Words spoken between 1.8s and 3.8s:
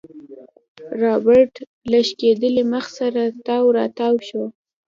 له شکېدلي مخ سره تاو